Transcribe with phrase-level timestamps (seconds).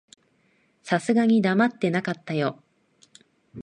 [0.81, 2.63] さすがに黙ってなかったよ。